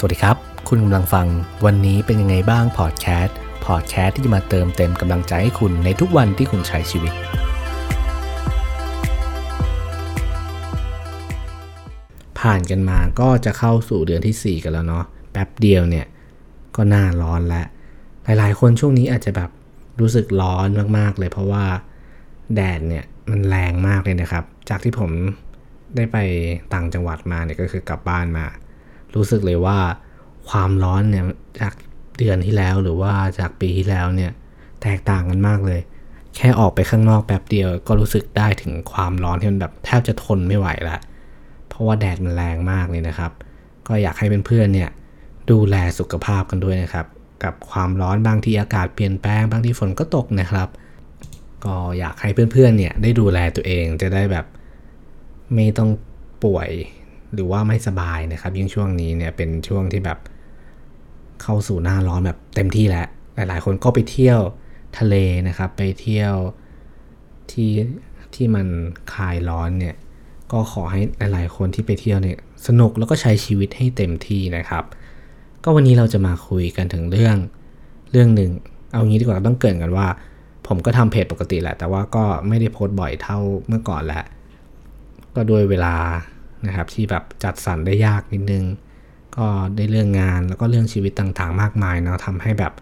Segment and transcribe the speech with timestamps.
[0.00, 0.36] สวัสดีครับ
[0.68, 1.26] คุณกำลังฟัง
[1.66, 7.12] วันนี้เป็นยังไงบ้างพอดแคสต์พอดแคสต์ที่จะมาเติมเต็มกำลังใจให้คุณในทุกวันที่คุณใช้ชีวิต
[12.40, 16.06] ผ่านกันมาก็จะเข้าสู่เดือนที่ 4 กันแล้วเนาะแป๊บเดียวเนี่ย
[16.76, 17.66] ก็น่าร้อนแล้ว
[18.24, 19.50] หลายๆ คนช่วงนี้อาจจะแบบ
[20.00, 20.68] รู้สึกร้อน
[20.98, 21.64] มากๆเลยเพราะว่า
[22.54, 25.10] แดดเนี่ยมันแรงมากเลยนะครับ จากที่ผม
[25.96, 26.16] ได้ไป
[26.72, 28.46] ต่างจังหวัดมาเนี่ยก็คือกลับบ้านมา
[29.14, 29.78] รู้สึกเลยว่า
[30.48, 31.24] ความร้อนเนี่ย
[31.60, 31.74] จาก
[32.18, 34.32] เดือนที่แล้วหรือว่าจากปีที่แล้วเนี่ย
[34.82, 35.80] แตกต่างกันมากเลย
[36.36, 40.98] แค่ออกไปข้างนอกแป๊บเดียวก็รู้สึกได้ถึงความร้อนที่มันแบบแทบจะทนไม่ไหวละ
[41.68, 43.32] เพราะว่าแดดมันแรงมากเลยนะครับ
[43.88, 44.90] ก็อยากให้เพื่อนๆเนี่ย
[45.50, 47.06] ดูแลสุขภาพกันด้วยนะครับ
[47.44, 50.68] กับความร้อนบางทีอากาศเปลี่ยนแปลงบางทีฝนก็ตกนะครับ
[51.64, 54.46] ก็อยากให้เพื่อนๆเนี่ยได้ดูแลตัวเองจะได้แบบ
[55.54, 55.90] ไม่ต้อง
[56.44, 56.68] ป่วย
[57.34, 60.18] หรือว่าไม่สบายนะครับ ยิ่งช่วงนี้เนี่ยเป็นช่วงที่แบบ
[61.42, 64.40] เข้าสู่หน้าร้อนแบบเต็มที่แล้ว หลาย ๆ คนก็ไปเที่ยว
[64.98, 65.14] ทะเล
[65.48, 66.34] นะครับ ไปเที่ยว
[67.52, 67.70] ที่
[68.34, 68.66] ที่มัน
[69.14, 69.96] คลายร้อนเนี่ย
[70.52, 74.84] ก็ขอให้หลาย ๆ คนที่ไปเที่ยวเนี่ยสนุกแล้วก็ใช้ชีวิตให้เต็มที่นะครับ
[75.64, 77.36] ก็วันนี้เราจะมาคุยกันถึงเรื่อง
[78.12, 78.50] เรื่องหนึ่ง
[78.92, 80.06] เอางี้ดีกว่าต้องเกินกันว่า
[80.66, 83.38] ผมก็ทำเพจปกติแหละ แต่ว่าก็ไม่ได้โพสต์บ่อยเท่า
[83.68, 84.24] เมื่อก่อนแล้ว
[85.34, 85.94] ก็ด้วยเวลา
[86.66, 88.64] นะครับที่แบบจัดสรรได้ยากนิดนึง
[89.36, 92.72] ก็ได้เรื่องงานแล้วก็เรื่องชีวิตต่างๆ มากมายเนาะทำให้แบบ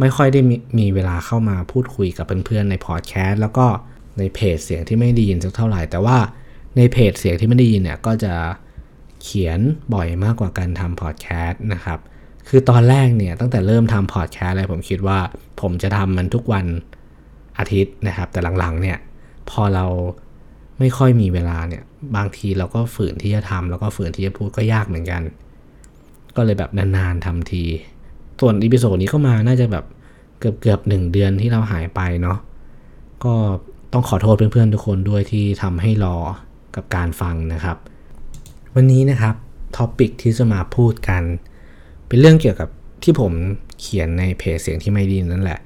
[0.00, 3.66] ไม่ค่อยได้มมีเวลาเข้ามาพูดคุยกับเพื่อนๆในพอดแคสต์แล้วก็
[4.18, 6.18] ในเพจเสียงที่ไม่ได้ยินสักเท่าไหร่ แต่ว่า
[6.76, 8.34] ในเพจเสียงที่ไม่ได้ยินเนี่ยก็จะ
[9.22, 9.60] เขียน
[9.94, 11.98] บ่อยมากกว่าการทำพอดแคสต์นะครับ
[12.48, 15.18] คือตอนแรกเนี่ยตั้งแต่เริ่มทำพอดแคสต์เลยผมคิดว่า
[15.60, 16.66] ผมจะทำมันทุกวัน
[17.58, 18.98] อาทิตย์นะครับ แต่หลังๆเนี่ย
[19.50, 19.86] พอเรา
[20.78, 21.82] ไม่ค่อยมีเวลาเนี่ย
[22.16, 25.22] บางทีเราก็ฝืนที่จะทำแล้วก็ฝืนที่จะพูดก็ยากเหมือนกัน
[26.36, 27.64] ก็เลยแบบนานๆทำที
[28.40, 29.84] ส่วน episode นี้ก็มาน่าจะแบบ
[30.40, 32.38] เกือบเกือบหนึ่งเดือนที่เราหายไปเนาะ
[33.24, 33.34] ก็
[33.92, 36.16] ต้องขอโทษเพื่อนๆทุกคนด้วยที่ทำให้รอ
[36.76, 37.76] กับการฟังนะครับ
[38.74, 39.34] วันนี้นะครับ
[39.76, 41.22] ท็อปิกที่จะมาพูดกัน
[42.06, 42.68] เป็นเรื่องเกี่ยวกับ
[43.02, 43.32] ที่ผม
[43.80, 45.60] เขียนในเพจเสียงที่ไม่ดีนั่นแหละ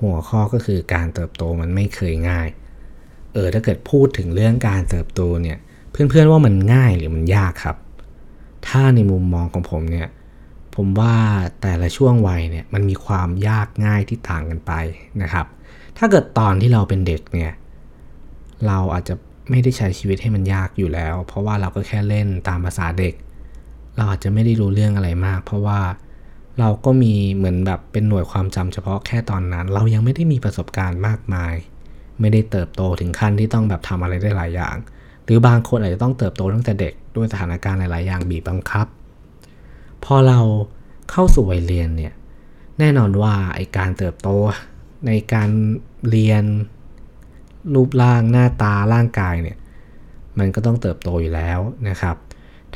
[0.00, 2.48] หัวข้อก็คือการเติบโตมันไม่เคยง่าย
[3.32, 5.58] เออถ้าเกิดพูดถึงเรื่องการเติบโตเนี่ย
[5.90, 7.76] เพื่อนๆว่ามันง่ายหรือมันยากครับ
[8.68, 10.08] ถ้าในมุมมองของผมเนี่ย
[10.74, 11.14] ผมว่า
[11.62, 14.72] แต่ละช่วงวัยเนี่ยมันมีความยากง่ายที่ต่างกันไป
[15.22, 15.46] นะครับ
[15.98, 17.52] ถ้าเกิดตอนที่เราเป็นเด็กเนี่ย
[18.66, 19.14] เราอาจจะ
[19.50, 23.14] ไม่ได้ใช้ชีวิตให้มันยากอยู่แล้ว เพราะว่าเราก็แค่เล่นตามภาษาเด็ก
[23.96, 25.80] เราอาจจะไม่ได้รู้เรื่องอะไรมาก เพราะว่า
[26.58, 31.54] เราก็มีเหมือนแบบเป็นหน่วยความจำเฉพาะแค่ตอนนั้น เรายังไม่ได้มีประสบการณ์มากมาย
[32.20, 34.76] ไม่ได้เติบโตถึงขั้นที่ต้องแบบทำอะไรได้หลายอย่าง
[35.24, 38.86] หรือบางคนอาจจะต้องเติบโตตั้งแต่เด็กด้วยสถานการณ์หลาย ๆ อย่างบีบบังคับ
[40.04, 40.40] พอเรา
[41.10, 42.14] เข้าสู่วัยเรียนเนี่ย
[42.78, 44.28] แน่นอนว่าไอการเติบโต
[45.06, 45.50] ในการ
[46.10, 46.44] เรียน
[47.74, 49.58] รูปร่างหน้าตาร่างกายเนี่ย
[50.38, 52.16] มันก็ต้องเติบโตอยู่แล้วนะครับ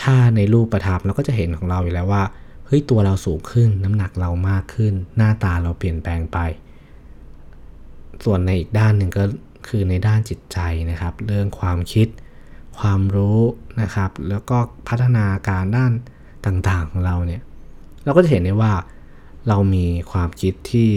[0.02, 2.22] ถ้าในรูปประทับเราก็จะเห็นของเราอยู่แล้วว่า
[2.66, 6.38] เฮ้ยตัวเราสูงขึ้น น้ำหนักเรามากขึ้น หน้าตาเราเปลี่ยนแปลงไป
[8.24, 9.24] ส่วนในอีกด้านหนึ่งก็
[9.68, 10.58] คือในด้านจิตใจ
[10.90, 12.08] นะครับ เรื่องความคิด
[12.78, 13.40] ความรู้
[13.80, 15.92] นะครับ แล้วก็พัฒนาการด้าน
[16.46, 17.42] ต่างๆของเราเนี่ย
[18.04, 18.72] เราก็จะเห็นได้ว่า
[19.48, 20.90] เรามีความคิดที่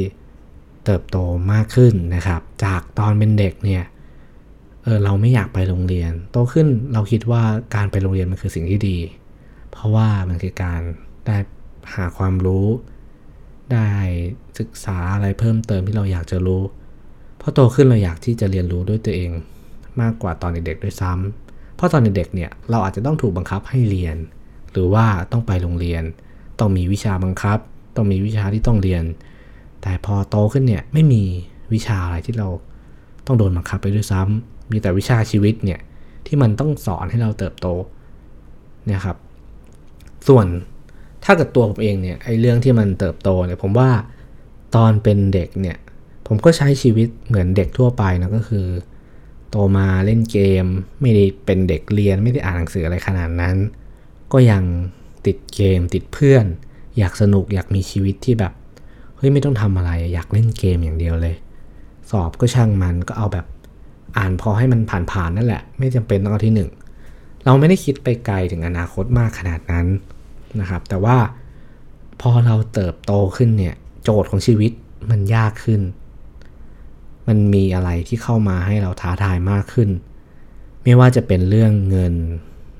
[0.85, 1.17] เติบโต
[1.51, 3.83] มากขึ้นนะครับ จากตอนเป็นเด็กเนี่ย
[4.83, 7.43] เออเราไม่อยากไปโรงเรียน โตขึ้นเราคิดว่า
[7.75, 8.97] การไปโรงเรียนมันคือสิ่งที่ดี
[9.71, 10.81] เพราะว่ามันคือการ
[11.25, 11.37] ได้
[11.95, 12.67] หาความรู้
[13.73, 13.89] ได้
[14.59, 16.63] ศึกษาอะไรเพิ่มเติมที่เราอยากจะรู้
[17.47, 19.31] พอโตขึ้นเราอยากที่จะเรียนรู้ด้วยตัวเอง
[20.01, 24.17] มากกว่าตอนเด็กๆด้วยซ้ำเพราะตอนเด็กๆเนี่ยเราอาจจะต้องถูกบังคับให้เรียน
[24.71, 26.03] หรือว่าต้องไปโรงเรียน
[26.59, 27.57] ต้องมีวิชาบังคับ
[27.95, 29.03] ต้องมีวิชาที่ต้องเรียน
[29.81, 31.23] แต่พอโตขึ้นเนี่ยไม่มี
[31.73, 32.49] วิชาอะไรที่เรา
[33.25, 35.79] ต้องโดนบังคับไปด้วยซ้ำมีแต่วิชาชีวิตเนี่ย
[36.25, 37.67] ที่มันต้องสอนให้เราเติบโต
[38.85, 39.17] เนี่ยครับ
[40.27, 40.45] ส่วน
[41.23, 43.89] ถ้าเกิดตัวผมเองเนี่ยไอ้เรื่องที่มันเติบโตเนี่ยผมว่า
[44.75, 45.77] ตอนเป็นเด็กเนี่ย
[46.27, 48.67] ผมก็ใช้ชีวิตเหมือนเด็กทั่วไปนะก็คือ
[49.49, 50.65] โตมาเล่นเกม
[51.01, 53.57] ไม่ได้เป็นเด็กเรียนไม่ได้อ่านหนังสืออะไรขนาดนั้น
[54.33, 54.63] ก็ยัง
[55.25, 56.45] ติดเกมติดเพื่อน
[56.97, 58.53] อยากสนุกอยากมีชีวิตที่แบบ
[59.17, 61.35] เฮ้ยไม่ต้องทำอะไรอยากเล่นเกมอย่างเดียวเลย
[62.11, 63.45] สอบก็ช่างมันก็เอาแบบ
[64.17, 66.69] อ่านพอให้มันผ่านๆนั่นแหละ ไม่จำเป็นต้องเอาที่หนึ่ง
[67.45, 69.87] เราไม่ได้คิดไปไกลถึงอนาคตมากขนาดนั้น
[70.59, 71.17] นะครับ แต่ว่า
[72.21, 74.71] พอเราเติบโตขึ้นเนี่ยโจทย์ของชีวิต
[75.09, 75.81] มันยากขึ้น
[77.27, 79.89] มันมีอะไรที่เข้ามาให้เราท้าทายมากขึ้น
[80.83, 82.13] ไม่ว่าจะเป็นเรื่องเงิน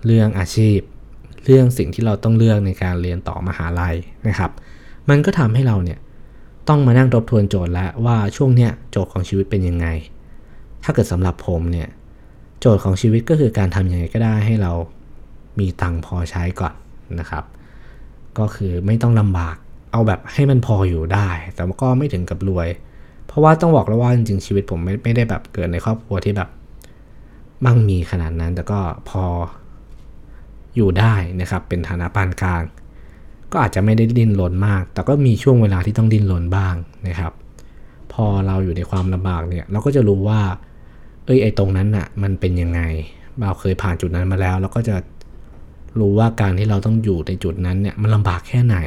[0.06, 0.80] เรื่องอาชีพ
[1.46, 3.96] เรื่องสิ่งที่เราต้องเลือกในการเรียนต่อมหาลัย
[4.28, 4.52] นะครับ
[5.10, 6.00] มันก็ทำให้เราเนี่ย
[6.70, 9.88] ต้องมานั่งทบทวนโจทย์แล้วว่าช่วงเนี้ยโจทย์ของชีวิตเป็นยังไง
[10.84, 11.90] ถ้าเกิดสำหรับผมเนี่ย
[12.60, 14.72] โจทย์ของชีวิตก็คือการทำยังไงก็ได้ให้เรา
[15.60, 16.74] มีตังค์พอใช้ก่อน
[17.20, 17.44] นะครับ
[18.40, 19.56] ก็คือไม่ต้องลำบาก
[19.92, 22.68] เอาแบบให้มันพออยู่ได้ แต่ก็ไม่ถึงกับรวย
[23.36, 26.50] ราะว่าต้องบอกแล้วว่าจริงๆชีวิตผมไม่ไม่ได้แบบเกิดในครอบครัวที่แบบ
[27.66, 28.80] มั่งมีขนาดนั้น แต่ก็
[29.10, 29.24] พอ
[30.76, 32.64] อยู่ได้นะครับ เป็นฐานะปานกลาง
[33.52, 36.76] ก็อาจจะไม่ได้ดิ้นรนมาก แต่ก็มีช่วงเวลาที่ต้องดิ้นรนบ้าง
[37.08, 37.34] นะครับ
[38.14, 40.42] พอเราอยู่ในความลำบากเนี่ย เราก็จะรู้ว่า
[41.26, 42.82] เอ้ยไอ้ตรงนั้นน่ะ มันเป็นยังไง
[43.40, 44.96] เราเคยผ่านจุดนั้นมาแล้ว เราก็จะ
[46.00, 48.78] รู้ว่าการที่เราต้องอยู่ในจุดนั้นเนี่ยมันลำบากแค่ไหน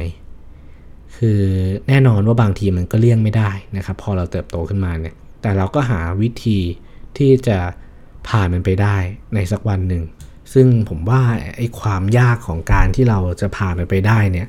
[1.17, 1.41] คือ
[1.87, 6.59] แน่นอนว่าบางทีมันก็เลี่ยงไม่ได้นะครับ พอเราเติบโตขึ้นมาเนี่ย แต่เราก็หาวิธี
[7.17, 7.57] ที่จะ
[8.27, 8.97] ผ่านมันไปได้
[9.35, 10.03] ในสักวันหนึ่ง
[10.53, 11.21] ซึ่งผมว่า
[11.57, 14.47] ไอ้ความยากของการที่เราจะผ่านมันไปได้เนี่ย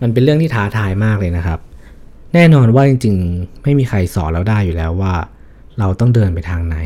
[0.00, 1.60] มันเป็นเรื่องที่ท้าทายมากเลยนะครับ
[2.34, 5.14] แน่นอนว่าจริงๆ ไม่มีใครสอนเราได้อยู่แล้วว่า
[5.78, 6.78] เราต้องเดินไปทางไหน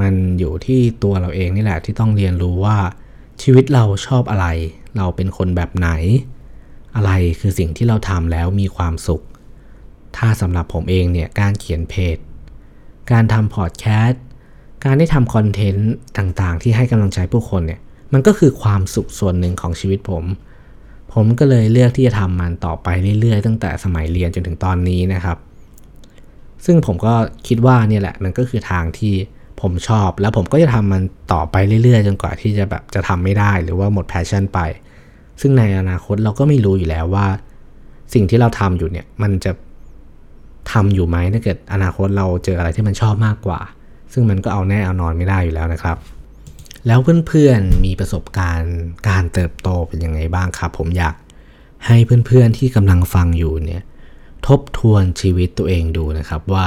[0.00, 2.78] มันอยู่ที่ตัวเราเองนี่แหละที่ต้องเรียนรู้ว่า
[3.42, 4.46] ชีวิตเราชอบอะไร
[4.96, 5.90] เราเป็นคนแบบไหน
[6.96, 7.10] อะไร
[7.40, 9.22] คือสิ่งที่เราทำแล้วมีความสุข
[10.16, 12.18] ถ้าสำหรับผมเองเนี่ยการเขียนเพจ
[13.12, 14.22] การทำพอดแคสต์
[14.84, 17.80] การได้ทำคอนเทนต์ต่างๆ ที่ให้กำลังใจผู้คนเนี่ย
[18.12, 20.24] มันก็คือความสุขส่วนหนึ่งของชีวิตผม
[21.12, 22.88] ผมก็เลยเลือกที่จะทำมันต่อไป
[23.20, 25.38] เรื่อยๆ ตั้งแต่สมัยเรียนจนถึงตอนนี้นะครับ
[26.64, 27.14] ซึ่งผมก็
[27.46, 29.14] คิดว่าเนี่ยแหละมันก็คือทางที่
[29.60, 31.02] ผมชอบ แล้วผมก็จะทำมัน
[31.32, 34.60] ต่อไปเรื่อยๆ จนกว่าที่จะแบบจะทำไม่ได้หรือว่าหมด passion ไป
[35.40, 37.26] ซึ่งในอนาคตเราก็ไม่รู้อยู่แล้วว่า
[38.14, 39.52] สิ่งที่เราทำอยู่เนี่ยมันจะ
[40.72, 43.60] ทำอยู่ไหมถ้าเกิดอนาคตเราเจออะไรที่มันชอบมากกว่า
[44.12, 45.96] ซึ่งมันก็เอาแน่เอานอนไม่ได้อยู่แล้วนะครับ
[46.86, 48.76] แล้วเพื่อนๆมีประสบการณ์
[49.08, 51.14] การเติบโตเป็นยังไงบ้างครับ ผมอยาก
[51.86, 51.96] ให้
[52.26, 53.82] เพื่อนๆที่กำลังฟังอยู่เนี่ย
[54.46, 56.66] ทบทวนชีวิตตัวเองดูนะครับว่า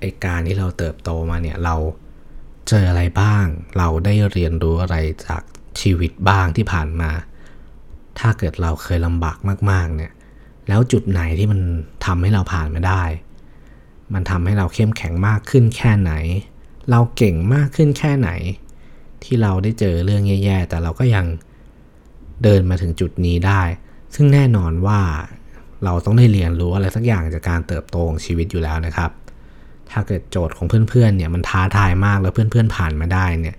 [0.00, 1.74] ไอการที่เราเติบโตมาเนี่ยเรา
[2.68, 3.44] เจออะไรบ้าง
[3.78, 4.96] เราได้เรียนรู้อะไร
[5.26, 5.42] จาก
[5.80, 7.10] ชีวิตบ้างที่ผ่านมา
[8.18, 9.38] ถ้าเกิดเราเคยลำบาก
[9.70, 10.12] มาก ๆ เนี่ย
[10.68, 11.60] แล้วจุดไหนที่มัน
[12.06, 13.02] ทำให้เราผ่านมาได้
[14.14, 16.12] มันทำให้เราเข้มแข็งมากขึ้นแค่ไหน
[16.90, 18.30] เราเก่งมากขึ้นแค่ไหน
[19.22, 21.26] ที่เราได้เจอเรื่องแย่ ๆ แต่เราก็ยัง
[22.42, 23.62] เดินมาถึงจุดนี้ได้
[24.14, 25.00] ซึ่งแน่นอนว่า
[25.84, 29.10] เราต้องได้เรียนรู้อะไรสักอย่างจากการเติบโตของชีวิตอยู่แล้วนะครับ
[29.90, 33.56] ถ้าเกิดโจทย์ของเพื่อนๆ เนี่ยมันท้าทายมากแล้วเพื่อนๆ ผ่านมาได้เนี่ย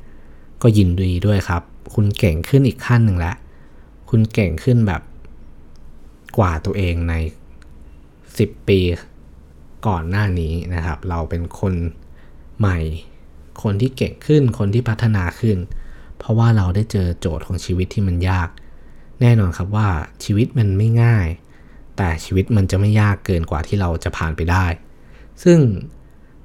[0.61, 1.61] ก็ยินดีด้วยครับ
[1.93, 3.35] คุณเก่งขึ้นอีกขั้นหนึ่งแล้ว
[4.13, 5.01] คุณเก่งขึ้นแบบ
[6.37, 7.13] กว่าตัวเองใน
[7.91, 8.79] 10 ปี
[9.87, 11.73] ก่อนหน้านี้นะครับ เราเป็นคน
[12.59, 12.77] ใหม่
[13.63, 15.57] คนที่เก่งขึ้น คนที่พัฒนาขึ้น
[16.17, 18.49] เพราะว่าเราได้เจอโจทย์ของชีวิตที่มันยาก
[19.21, 19.89] แน่นอนครับว่า
[20.23, 21.27] ชีวิตมันไม่ง่าย
[21.97, 24.65] แต่ชีวิตมันจะไม่ยากเกินกว่าที่เราจะผ่านไปได้
[25.43, 25.59] ซึ่ง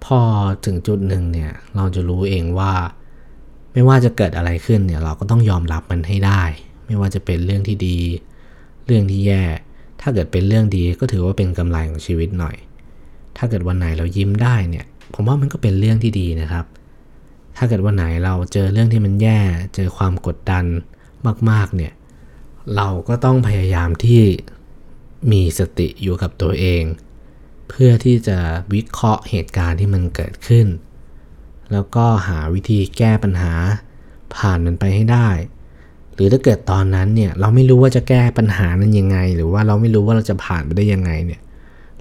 [0.04, 0.20] พอ
[0.64, 2.72] ถึงจุดหนึ่งเนี่ย เราจะรู้เองว่า
[3.72, 6.42] ไม่ว่าจะเกิดอะไรขึ้นเนี่ย เราก็ต้องยอมรับมันให้ได้
[6.86, 7.98] ไม่ว่าจะเป็นเรื่องที่ดี
[8.86, 9.44] เรื่องที่แย่
[10.00, 12.56] ถ้าเกิดเป็นเรื่องดีก็ถือว่าเป็นกำไรของชีวิตหน่อย
[13.36, 16.64] ถ้าเกิดวันไหนเรายิ้มได้เนี่ย ผมว่ามันก็เป็นเรื่องที่ดีนะครับ
[17.56, 19.40] ถ้าเกิดวันไหนเราเจอเรื่องที่มันแย่
[19.74, 20.64] เจอความกดดัน
[21.50, 21.92] มาก ๆ เนี่ย
[22.76, 24.22] เราก็ต้องพยายามที่
[25.32, 26.82] มีสติอยู่กับตัวเอง
[27.68, 28.38] เพื่อที่จะ
[28.72, 30.66] วิเคราะห์เหตุการณ์ที่มันเกิดขึ้น
[31.72, 33.54] แล้วก็หาวิธีแก้ปัญหา
[34.34, 35.28] ผ่านมันไปให้ได้
[36.16, 41.40] หรือถ้าเกิดตอนนั้นเนี่ยเราไม่รู้ว่าจะแก้ปัญหานั้นยังไง หรือว่าเราไม่รู้ว่าเราจะผ่านไปได้ยังไงเนี่ย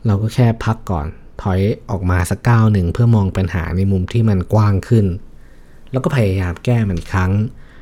[0.05, 1.07] เราก็แค่พักก่อน
[1.41, 1.59] ถอย
[1.91, 5.05] ออกมาสักก้าวหนึ่งเพื่อมองปัญหาในมุมที่มันกว้างขึ้น
[5.91, 7.31] แล้วก็พยายามแก้มันอีกครั้ง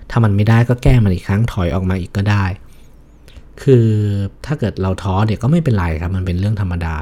[0.10, 2.46] ถ้ามันไม่ได้ก็แก้มันอีกครั้งถอยออกมาอีกก็ได้
[3.62, 3.86] คือ
[4.46, 6.96] ถ้าเกิดเราท้อเนี่ยก็ไม่เป็นไรครับมันเป็นเรื่องธรรมดา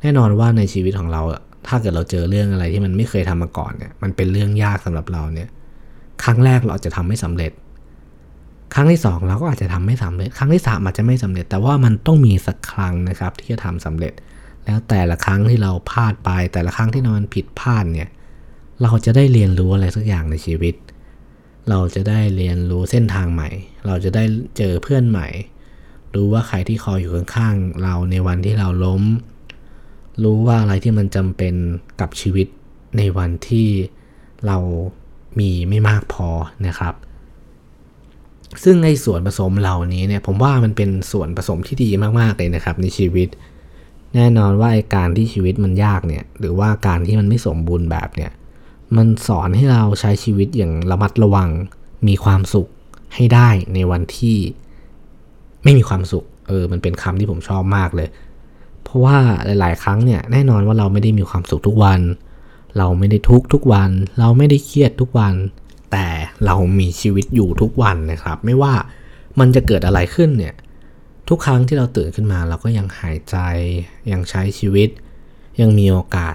[0.00, 1.22] แน่นอนว่าในชีวิตของเรา
[1.66, 5.48] ถ้าเกิดเราเจอเรื่องอะไรที่มันไม่เคยทำมาก่อนเนี่ยมันเป็นเรื่องยากสำหรับเราเนี่ย
[6.24, 7.52] ครั้งแรกเราอาจจะทำไม่สำเร็จ
[8.74, 14.12] ครั้งที่สองเราก็อาจจะทำไม่สำเร็จ ครั้งที่สามอาจจะไม่สำเร็จ แต่ว่ามันต้องมีสักครั้งนะครับที่จะทำสำเร็จ
[14.64, 18.10] แล้วแต่ละครั้งที่เราพลาดไป แต่ละครั้งที่มันผิดพลาดเนี่ย
[18.82, 20.74] เราจะได้เรียนรู้อะไรสักอย่างในชีวิต
[21.70, 23.48] เราจะได้เรียนรู้เส้นทางใหม่
[23.86, 24.24] เราจะได้
[24.56, 25.28] เจอเพื่อนใหม่
[26.14, 29.02] รู้ว่าใครที่คอยอยู่ข้างๆเราในวันที่เราล้ม
[30.22, 31.54] รู้ว่าอะไรที่มันจำเป็น
[32.00, 32.46] กับชีวิต
[32.98, 33.68] ในวันที่
[34.46, 34.58] เรา
[35.38, 36.28] มีไม่มากพอ
[36.66, 36.94] นะครับ
[38.62, 41.88] ซึ่งในส่วนผสมเหล่านี้เนี่ยผมว่ามันเป็นส่วนผสมที่ดี
[42.20, 43.28] มากๆเลยนะครับในชีวิต
[44.14, 48.30] แน่นอนว่าไอการที่ชีวิตมันยากเนี่ยหรือว่าการที่มันไม่สมบูรณ์แบบเนี่ย
[48.96, 51.48] มันสอนให้เราใช้ชีวิตอย่างระมัดระวัง
[52.08, 52.68] มีความสุข
[53.14, 54.36] ให้ได้ในวันที่
[55.64, 58.08] ไม่มีความสุข เออ มันเป็นคำที่ผมชอบมากเลย
[58.84, 62.00] เพราะว่าหลาย ๆ ครั้งเนี่ย แน่นอนว่าเราไม่ได้มีความสุขทุกวัน
[62.78, 65.34] เราไม่ได้ทุกทุกวัน เราไม่ได้เครียดทุกวัน
[65.92, 66.06] แต่
[66.46, 68.74] เรามีชีวิตอยู่ทุกวันนะครับ ไม่ว่า
[69.40, 70.54] มันจะเกิดอะไรขึ้นเนี่ย
[71.28, 73.36] ทุกครั้งที่เราตื่นขึ้นมาเราก็ยังหายใจ
[74.12, 74.88] ยังใช้ชีวิต
[75.60, 76.34] ยังมีโอกาส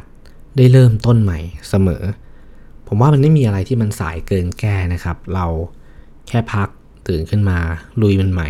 [0.57, 2.03] ได้เริ่มต้นใหม่เสมอ
[2.87, 5.45] ผมว่ามันไม่มีอะไรที่มันสายเกินแก้นะครับ เรา
[6.27, 6.69] แค่พัก
[7.07, 7.57] ตื่นขึ้นมา
[8.01, 8.49] ลุยมันใหม่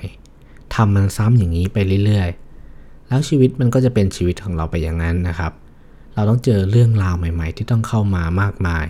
[0.75, 5.51] ทำมันซ้ำอย่างนี้ไปเรื่อยๆ แล้วชีวิตมันก็จะเป็นชีวิตของเราไปอย่างนั้นนะครับ
[6.15, 8.85] เราต้องเจอเรื่องราวใหม่ ๆ ที่ต้องเข้ามามากมาย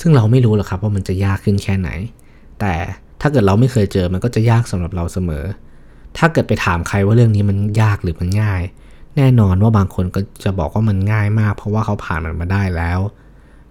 [0.00, 1.90] ซึ่งเราไม่รู้หรอกครับว่ามันจะยากขึ้นแค่ไหน
[2.60, 2.74] แต่
[3.20, 5.44] ถ้าเกิดเราไม่เคยเจอมันก็จะยากสำหรับเราเสมอ
[6.18, 8.62] ถ้าเกิดไปถามใครว่าเรื่องนี้มันยากหรือมันง่าย
[9.16, 13.00] แน่นอนว่าบางคนก็จะบอกว่ามันง่ายมาก เพราะว่าเขาผ่านมันมาได้แล้ว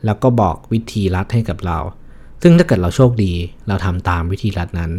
[0.06, 1.80] แล้วก็บอกวิธีลัดให้กับเรา
[2.42, 3.34] ซึ่งถ้าเกิดเราโชคดี
[3.68, 4.92] เราทำตามวิธีลัดนั้น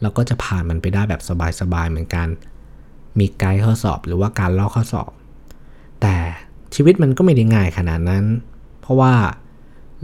[0.00, 1.20] เราก็จะผ่านมันไปได้แบบ
[1.60, 2.28] สบายๆเหมือนกัน
[3.18, 5.10] มีไกด์ข้อสอบหรือว่าการลอกข้อสอบ
[6.02, 6.14] แต่
[6.74, 8.24] ชีวิตมันก็ไม่ได้ง่ายขนาดนั้น
[8.80, 9.12] เพราะว่า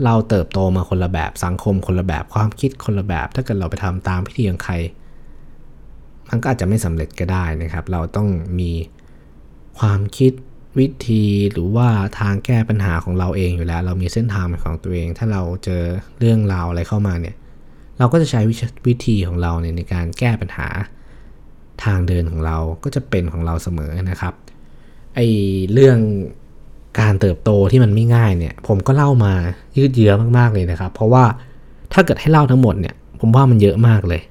[0.03, 4.73] เราเติบโตมาคนละแบบสังคมคนละแบบความคิดคนละแบบ ถ้าเกิดเราไปทำตามพิธีของใคร
[6.29, 8.27] มันก็อาจจะไม่สำเร็จก็ได้นะครับ เราต้อง
[8.59, 8.71] มี
[9.79, 10.33] ความคิด
[10.79, 11.87] วิธีหรือว่า
[12.19, 15.83] ทางแก้ปัญหาของเราเองอยู่แล้ว เรามีเส้นทางของตัวเอง ถ้าเราเจอ
[16.19, 17.35] เรื่องราวอะไรเข้ามาเนี่ย
[17.97, 18.41] เราก็จะใช้
[18.87, 20.67] วิธีของเราเนี่ยในการแก้ปัญหา
[21.83, 24.33] ทางเดินของเราก็จะเป็นของเราเสมอนะครับ
[25.15, 25.19] ไอ
[25.73, 25.97] เรื่อง
[26.99, 29.33] การเติบโตที่มันไม่ง่ายเนี่ย ผมก็เล่ามา
[29.77, 31.23] ยืดเยื้อมากๆเลยนะครับ เพราะว่า
[31.93, 34.21] ถ้าเกิดให้เล่าทั้งหมดเนี่ย ผมว่ามันเยอะมากเลย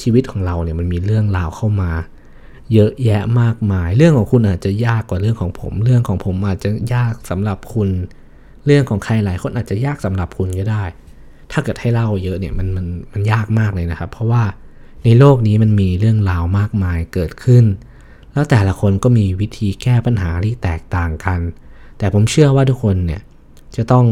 [0.00, 1.90] ชีวิตของเราเนี่ยมันมีเรื่องราวเข้ามา
[2.72, 7.88] เยอะแยะมากมาย เรื่องของคุณอาจจะยากกว่าเรื่องของผม เรื่องของผมอาจจะยากสำหรับคุณ
[8.66, 10.84] เรื่องของใครหลายคนอาจจะยากสำหรับคุณก็ได้
[11.52, 14.42] ถ้าเกิดให้เล่าเยอะเนี่ยมันมันมันยากมากเลยนะครับ เพราะว่า
[15.04, 17.64] ในโลกนี้มันมีเรื่องราวมากมายเกิดขึ้น
[18.36, 21.40] แล้วแต่ละคนก็มีวิธีแก้ปัญหาที่แตกต่างกัน
[21.98, 23.22] แต่ผมเชื่อว่าทุกคนเนี่ย
[23.76, 24.06] จะต้อง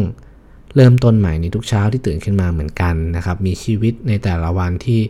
[0.75, 5.00] เริ่มต้นใหม่ในทุกเช้าที่ตื่นขึ้นมาเหมือนกันนะครับ มีชีวิตในแต่ละวันที่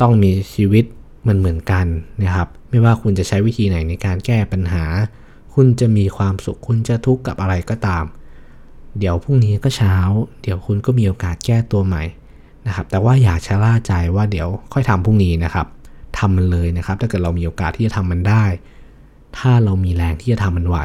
[0.00, 0.84] ต้องมีชีวิต
[1.20, 1.86] เหมือนเหมือนกัน
[2.22, 4.84] นะครับ ไม่ว่าคุณจะใช้วิธีไหนในการแก้ปัญหา
[5.54, 8.04] คุณจะมีความสุข คุณจะทุกข์กับอะไรก็ตาม
[8.98, 9.96] เดี๋ยวพรุ่งนี้ก็เช้า
[10.42, 12.02] เดี๋ยวคุณก็มีโอกาสแก้ตัวใหม่
[12.66, 15.66] นะครับ แต่ว่าอย่าชะล่าใจว่าเดี๋ยวค่อยทำพรุ่งนี้นะครับ
[16.18, 18.44] ทำมันเลยนะครับ ถ้าเกิดเรามีโอกาสที่จะทำมันได้
[19.38, 20.78] ถ้าเรามีแรงที่จะทำมันไหว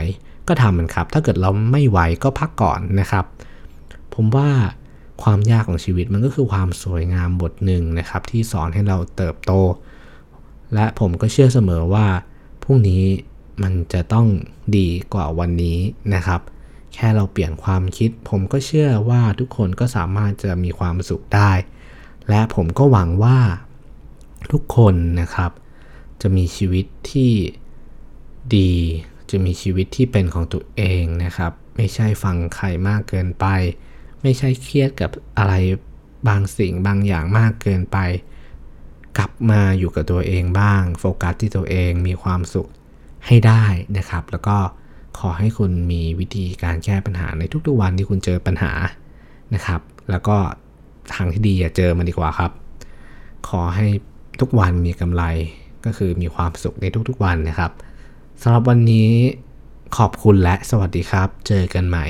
[0.47, 3.25] ก็ทำมันครับ ถ้าเกิดเราไม่ไหวก็พักก่อนนะครับ
[4.13, 4.49] ผมว่า
[5.23, 9.51] ความยากของชีวิตมันก็คือความสวยงามบทหนึ่งนะครับ ที่สอนให้เราเติบโต
[10.73, 12.07] และผมก็เชื่อเสมอว่า
[12.63, 13.03] พรุ่งนี้
[13.63, 14.27] มันจะต้อง
[14.77, 15.77] ดีกว่าวันนี้
[16.13, 16.41] นะครับ
[16.93, 21.51] แค่เราเปลี่ยนความคิด ผมก็เชื่อว่าทุกคนก็สามารถจะมีความสุขได้
[22.29, 23.37] และผมก็หวังว่า
[24.51, 25.51] ทุกคนนะครับ
[26.21, 27.31] จะมีชีวิตที่
[28.55, 28.71] ดี
[29.31, 33.45] จะมีชีวิตที่เป็นของตัวเองนะครับ ไม่ใช่ฟังใครมากเกินไป
[34.21, 35.53] ไม่ใช่เครียดกับอะไร
[36.27, 37.97] บางสิ่งบางอย่างมากเกินไป
[39.17, 42.69] กลับมาอยู่กับตัวเองบ้าง โฟกัสที่ตัวเองมีความสุข
[43.27, 43.63] ให้ได้
[43.97, 44.57] นะครับ แล้วก็
[45.19, 48.71] ขอให้คุณมีวิธีการแก้ปัญหาในทุกๆวันที่คุณเจอปัญหา
[49.53, 50.37] นะครับ แล้วก็
[51.13, 52.51] ทางที่ดีอย่าเจอมันดีกว่าครับ
[53.47, 53.87] ขอให้
[54.41, 55.23] ทุกวันมีกำไร
[55.85, 57.71] ก็คือมีความสุขในทุกๆวันนะครับ
[58.41, 59.09] สำหรับวันนี้
[59.97, 62.05] ขอบคุณและสวัสดีครับ เจอกันใหม่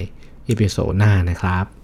[0.48, 1.79] อีพิโซดหน้านะครับ